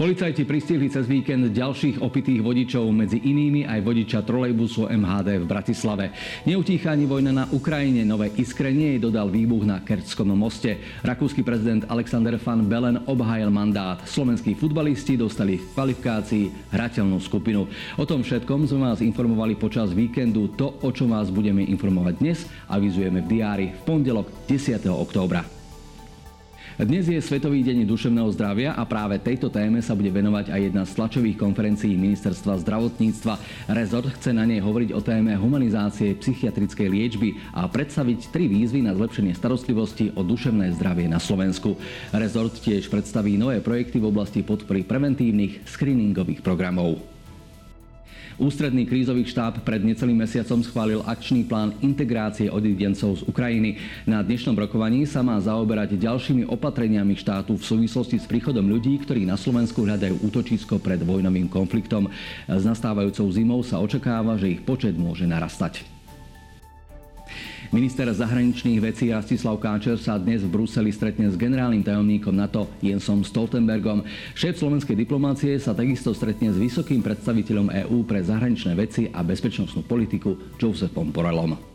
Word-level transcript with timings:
Policajti 0.00 0.48
pristihli 0.48 0.88
cez 0.88 1.04
víkend 1.04 1.52
ďalších 1.52 2.00
opitých 2.00 2.40
vodičov, 2.40 2.88
medzi 2.88 3.20
inými 3.20 3.68
aj 3.68 3.84
vodiča 3.84 4.24
trolejbusu 4.24 4.88
MHD 4.88 5.36
v 5.36 5.44
Bratislave. 5.44 6.16
Neutícha 6.48 6.96
ani 6.96 7.04
vojna 7.04 7.36
na 7.36 7.44
Ukrajine, 7.52 8.08
nové 8.08 8.32
iskrenie 8.32 8.96
jej 8.96 9.00
dodal 9.04 9.28
výbuch 9.28 9.60
na 9.68 9.84
Kerčskom 9.84 10.32
moste. 10.32 10.80
Rakúsky 11.04 11.44
prezident 11.44 11.84
Alexander 11.84 12.40
van 12.40 12.64
Belen 12.64 13.04
obhájil 13.04 13.52
mandát. 13.52 14.00
Slovenskí 14.08 14.56
futbalisti 14.56 15.20
dostali 15.20 15.60
v 15.60 15.68
kvalifikácii 15.76 16.72
hrateľnú 16.72 17.20
skupinu. 17.20 17.68
O 18.00 18.08
tom 18.08 18.24
všetkom 18.24 18.72
sme 18.72 18.88
vás 18.88 19.04
informovali 19.04 19.52
počas 19.60 19.92
víkendu. 19.92 20.48
To, 20.56 20.80
o 20.80 20.88
čom 20.96 21.12
vás 21.12 21.28
budeme 21.28 21.60
informovať 21.68 22.14
dnes, 22.24 22.48
avizujeme 22.72 23.20
v 23.20 23.36
diári 23.36 23.66
v 23.76 23.80
pondelok 23.84 24.48
10. 24.48 24.80
októbra. 24.88 25.59
Dnes 26.80 27.04
je 27.04 27.20
Svetový 27.20 27.60
deň 27.60 27.84
duševného 27.84 28.32
zdravia 28.32 28.72
a 28.72 28.88
práve 28.88 29.20
tejto 29.20 29.52
téme 29.52 29.84
sa 29.84 29.92
bude 29.92 30.08
venovať 30.08 30.48
aj 30.48 30.60
jedna 30.64 30.88
z 30.88 30.96
tlačových 30.96 31.36
konferencií 31.36 31.92
Ministerstva 31.92 32.56
zdravotníctva. 32.56 33.36
Rezort 33.76 34.08
chce 34.16 34.32
na 34.32 34.48
nej 34.48 34.64
hovoriť 34.64 34.96
o 34.96 35.04
téme 35.04 35.36
humanizácie 35.36 36.16
psychiatrickej 36.16 36.88
liečby 36.88 37.36
a 37.52 37.68
predstaviť 37.68 38.32
tri 38.32 38.48
výzvy 38.48 38.80
na 38.80 38.96
zlepšenie 38.96 39.36
starostlivosti 39.36 40.16
o 40.16 40.24
duševné 40.24 40.72
zdravie 40.80 41.04
na 41.04 41.20
Slovensku. 41.20 41.76
Rezort 42.16 42.56
tiež 42.56 42.88
predstaví 42.88 43.36
nové 43.36 43.60
projekty 43.60 44.00
v 44.00 44.08
oblasti 44.08 44.40
podpory 44.40 44.80
preventívnych 44.80 45.68
screeningových 45.68 46.40
programov. 46.40 47.19
Ústredný 48.40 48.88
krízový 48.88 49.28
štáb 49.28 49.60
pred 49.60 49.84
necelým 49.84 50.16
mesiacom 50.24 50.64
schválil 50.64 51.04
akčný 51.04 51.44
plán 51.44 51.76
integrácie 51.84 52.48
odidencov 52.48 53.20
z 53.20 53.22
Ukrajiny. 53.28 53.76
Na 54.08 54.24
dnešnom 54.24 54.56
rokovaní 54.56 55.04
sa 55.04 55.20
má 55.20 55.36
zaoberať 55.36 56.00
ďalšími 56.00 56.48
opatreniami 56.48 57.20
štátu 57.20 57.60
v 57.60 57.66
súvislosti 57.68 58.16
s 58.16 58.24
príchodom 58.24 58.64
ľudí, 58.64 58.96
ktorí 59.04 59.28
na 59.28 59.36
Slovensku 59.36 59.84
hľadajú 59.84 60.24
útočisko 60.24 60.80
pred 60.80 61.04
vojnovým 61.04 61.52
konfliktom. 61.52 62.08
S 62.48 62.64
nastávajúcou 62.64 63.28
zimou 63.28 63.60
sa 63.60 63.76
očakáva, 63.76 64.40
že 64.40 64.56
ich 64.56 64.64
počet 64.64 64.96
môže 64.96 65.28
narastať. 65.28 65.99
Minister 67.70 68.10
zahraničných 68.10 68.82
vecí 68.82 69.14
Rastislav 69.14 69.62
Káčer 69.62 69.94
sa 69.94 70.18
dnes 70.18 70.42
v 70.42 70.50
Bruseli 70.50 70.90
stretne 70.90 71.30
s 71.30 71.38
generálnym 71.38 71.86
tajomníkom 71.86 72.34
NATO 72.34 72.66
Jensom 72.82 73.22
Stoltenbergom. 73.22 74.02
Šéf 74.34 74.58
slovenskej 74.58 74.98
diplomácie 74.98 75.54
sa 75.62 75.70
takisto 75.70 76.10
stretne 76.10 76.50
s 76.50 76.58
vysokým 76.58 76.98
predstaviteľom 76.98 77.70
EÚ 77.86 78.02
pre 78.10 78.26
zahraničné 78.26 78.74
veci 78.74 79.06
a 79.14 79.22
bezpečnostnú 79.22 79.86
politiku 79.86 80.34
Josephom 80.58 81.14
Borelom. 81.14 81.69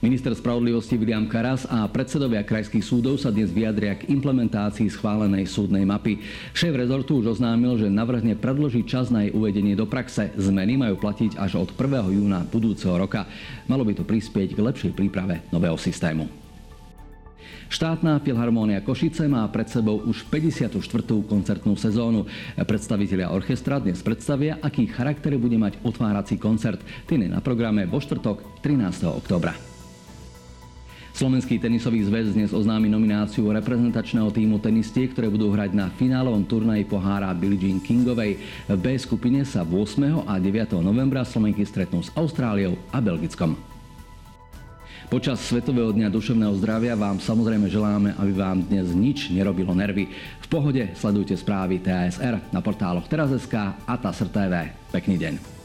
Minister 0.00 0.32
spravodlivosti 0.32 0.96
William 1.00 1.24
Karas 1.28 1.64
a 1.68 1.84
predsedovia 1.88 2.44
krajských 2.44 2.84
súdov 2.84 3.16
sa 3.16 3.32
dnes 3.32 3.52
vyjadria 3.52 3.96
k 3.96 4.08
implementácii 4.12 4.88
schválenej 4.92 5.48
súdnej 5.48 5.84
mapy. 5.84 6.20
Šéf 6.52 6.76
rezortu 6.76 7.20
už 7.20 7.36
oznámil, 7.38 7.80
že 7.80 7.92
navrhne 7.92 8.36
predložiť 8.36 8.84
čas 8.86 9.08
na 9.08 9.26
jej 9.26 9.34
uvedenie 9.34 9.74
do 9.74 9.88
praxe. 9.88 10.32
Zmeny 10.36 10.78
majú 10.80 11.00
platiť 11.00 11.36
až 11.36 11.60
od 11.60 11.74
1. 11.74 12.16
júna 12.16 12.44
budúceho 12.46 12.96
roka. 12.96 13.28
Malo 13.66 13.84
by 13.84 13.92
to 13.96 14.04
prispieť 14.04 14.54
k 14.54 14.64
lepšej 14.64 14.92
príprave 14.94 15.44
nového 15.50 15.76
systému. 15.80 16.45
Štátna 17.66 18.22
filharmónia 18.22 18.78
Košice 18.78 19.26
má 19.26 19.42
pred 19.50 19.66
sebou 19.66 19.98
už 20.06 20.22
54. 20.30 20.78
koncertnú 21.26 21.74
sezónu. 21.74 22.22
Predstavitelia 22.54 23.34
orchestra 23.34 23.82
dnes 23.82 23.98
predstavia, 24.06 24.62
aký 24.62 24.86
charakter 24.86 25.34
bude 25.34 25.58
mať 25.58 25.82
otvárací 25.82 26.38
koncert. 26.38 26.78
Ten 27.10 27.26
je 27.26 27.28
na 27.28 27.42
programe 27.42 27.82
vo 27.90 27.98
štvrtok 27.98 28.62
13. 28.62 29.10
oktobra. 29.10 29.58
Slovenský 31.16 31.58
tenisový 31.58 32.04
zväz 32.06 32.36
dnes 32.36 32.52
oznámi 32.52 32.86
nomináciu 32.86 33.48
reprezentačného 33.48 34.30
týmu 34.30 34.62
tenistiek, 34.62 35.10
ktoré 35.10 35.26
budú 35.26 35.50
hrať 35.50 35.72
na 35.72 35.90
finálovom 35.90 36.44
turnaji 36.46 36.86
pohára 36.86 37.32
Billie 37.32 37.56
Jean 37.56 37.80
Kingovej. 37.82 38.38
V 38.68 38.76
B 38.78 38.94
skupine 39.00 39.42
sa 39.42 39.64
8. 39.66 40.28
a 40.28 40.38
9. 40.38 40.76
novembra 40.84 41.26
Slovenky 41.26 41.66
stretnú 41.66 42.04
s 42.04 42.12
Austráliou 42.14 42.78
a 42.92 43.00
Belgickom. 43.02 43.75
Počas 45.06 45.38
Svetového 45.38 45.94
dňa 45.94 46.10
duševného 46.10 46.50
zdravia 46.58 46.98
vám 46.98 47.22
samozrejme 47.22 47.70
želáme, 47.70 48.18
aby 48.18 48.32
vám 48.34 48.58
dnes 48.66 48.90
nič 48.90 49.30
nerobilo 49.30 49.70
nervy. 49.70 50.10
V 50.42 50.46
pohode 50.50 50.82
sledujte 50.98 51.38
správy 51.38 51.78
TASR 51.78 52.50
na 52.50 52.58
portáloch 52.58 53.06
teraz.sk 53.06 53.54
a 53.86 53.94
TASR 53.94 54.26
TV. 54.34 54.74
Pekný 54.90 55.14
deň. 55.14 55.55